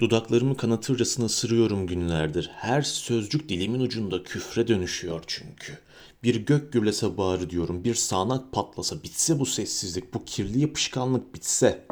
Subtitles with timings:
[0.00, 2.50] Dudaklarımı kanatırcasına ısırıyorum günlerdir.
[2.54, 5.78] Her sözcük dilimin ucunda küfre dönüşüyor çünkü.
[6.22, 11.86] Bir gök gürlese bağrı diyorum, bir sağanak patlasa, bitse bu sessizlik, bu kirli yapışkanlık bitse.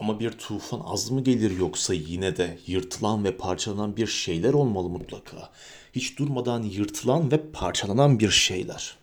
[0.00, 4.88] Ama bir tufan az mı gelir yoksa yine de yırtılan ve parçalanan bir şeyler olmalı
[4.88, 5.50] mutlaka.
[5.92, 8.96] Hiç durmadan yırtılan ve parçalanan bir şeyler.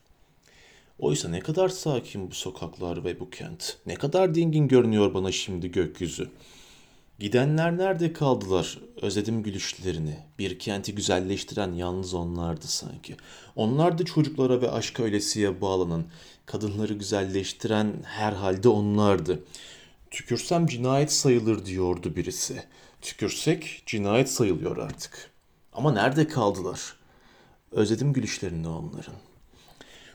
[0.99, 3.77] Oysa ne kadar sakin bu sokaklar ve bu kent.
[3.85, 6.29] Ne kadar dingin görünüyor bana şimdi gökyüzü.
[7.19, 8.79] Gidenler nerede kaldılar?
[9.01, 10.19] Özledim gülüşlerini.
[10.39, 13.17] Bir kenti güzelleştiren yalnız onlardı sanki.
[13.55, 16.05] Onlar da çocuklara ve aşka ölesiye bağlanan,
[16.45, 19.43] kadınları güzelleştiren herhalde onlardı.
[20.11, 22.63] Tükürsem cinayet sayılır diyordu birisi.
[23.01, 25.31] Tükürsek cinayet sayılıyor artık.
[25.73, 26.95] Ama nerede kaldılar?
[27.71, 29.15] Özledim gülüşlerini onların.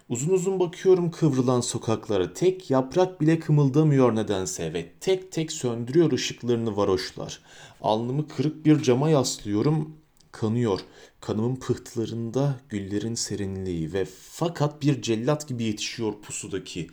[0.08, 2.32] Uzun uzun bakıyorum kıvrılan sokaklara.
[2.32, 7.40] Tek yaprak bile kımıldamıyor nedense ve tek tek söndürüyor ışıklarını varoşlar.
[7.80, 9.96] Alnımı kırık bir cama yaslıyorum.
[10.32, 10.80] Kanıyor.
[11.20, 16.88] Kanımın pıhtılarında güllerin serinliği ve fakat bir cellat gibi yetişiyor pusudaki.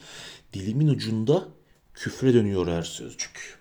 [0.54, 1.48] Dilimin ucunda
[1.94, 3.60] küfre dönüyor her sözcük.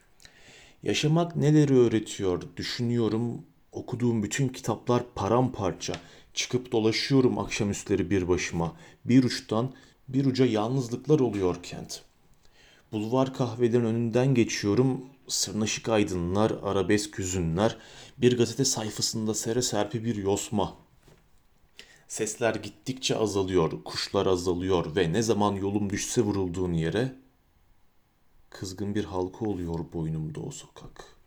[0.82, 3.42] Yaşamak neleri öğretiyor düşünüyorum.
[3.72, 5.94] Okuduğum bütün kitaplar paramparça.
[6.34, 8.76] Çıkıp dolaşıyorum akşamüstleri bir başıma.
[9.04, 9.72] Bir uçtan
[10.08, 12.02] bir uca yalnızlıklar oluyor kent.
[12.92, 15.04] Bulvar kahvelerin önünden geçiyorum.
[15.28, 17.76] Sırnaşık aydınlar, arabesk hüzünler,
[18.18, 20.76] bir gazete sayfasında sere serpi bir yosma.
[22.08, 27.14] Sesler gittikçe azalıyor, kuşlar azalıyor ve ne zaman yolum düşse vurulduğun yere
[28.50, 31.17] kızgın bir halka oluyor boynumda o sokak.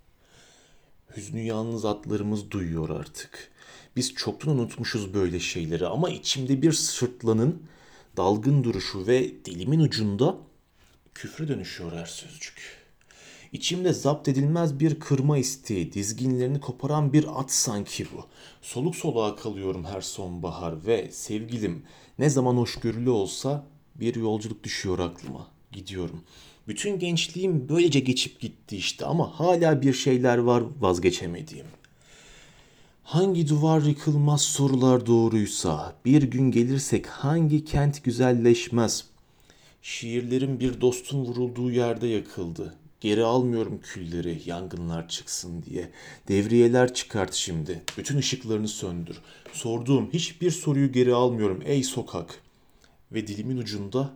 [1.18, 3.52] Hüznü yalnız atlarımız duyuyor artık.
[3.96, 7.64] Biz çoktan unutmuşuz böyle şeyleri ama içimde bir sırtlanın
[8.18, 10.38] dalgın duruşu ve dilimin ucunda
[11.14, 12.82] küfre dönüşüyor her sözcük.
[13.52, 18.26] İçimde zapt edilmez bir kırma isteği, dizginlerini koparan bir at sanki bu.
[18.62, 21.84] Soluk soluğa kalıyorum her sonbahar ve sevgilim
[22.20, 25.48] ne zaman hoşgörülü olsa bir yolculuk düşüyor aklıma.
[25.72, 26.24] Gidiyorum.
[26.68, 31.66] Bütün gençliğim böylece geçip gitti işte ama hala bir şeyler var vazgeçemediğim.
[33.04, 39.06] Hangi duvar yıkılmaz sorular doğruysa, bir gün gelirsek hangi kent güzelleşmez?
[39.82, 42.76] Şiirlerim bir dostun vurulduğu yerde yakıldı.
[43.02, 45.92] Geri almıyorum külleri yangınlar çıksın diye.
[46.28, 47.82] Devriyeler çıkart şimdi.
[47.98, 49.22] Bütün ışıklarını söndür.
[49.54, 52.42] Sorduğum hiçbir soruyu geri almıyorum ey sokak.
[53.12, 54.14] Ve dilimin ucunda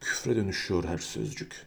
[0.00, 1.66] küfre dönüşüyor her sözcük.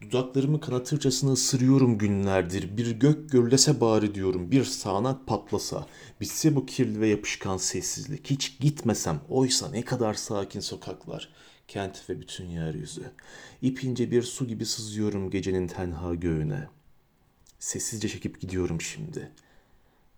[0.00, 2.76] Dudaklarımı kanatırcasına ısırıyorum günlerdir.
[2.76, 4.50] Bir gök gürlese bari diyorum.
[4.50, 5.86] Bir sağanak patlasa.
[6.20, 8.30] Bitse bu kirli ve yapışkan sessizlik.
[8.30, 9.20] Hiç gitmesem.
[9.28, 11.28] Oysa ne kadar sakin sokaklar.
[11.68, 13.10] Kent ve bütün yeryüzü.
[13.62, 16.68] İpince bir su gibi sızıyorum gecenin tenha göğüne.
[17.58, 19.32] Sessizce çekip gidiyorum şimdi.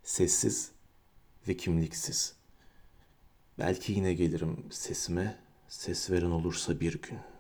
[0.03, 0.71] Sessiz
[1.49, 2.35] ve kimliksiz.
[3.59, 5.39] Belki yine gelirim sesime
[5.69, 7.40] ses veren olursa bir gün.''